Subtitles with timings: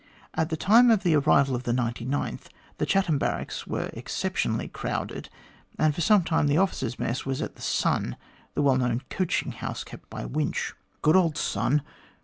[0.33, 2.45] At the time of the arrival of the 99th,
[2.79, 5.29] the Chatham Barracks were exceptionally crowded,
[5.77, 8.17] and for some time the officers' mess was at 'The Sun/
[8.55, 10.73] the well known coaching house, kept by Winch.
[11.03, 11.83] Good old' Sun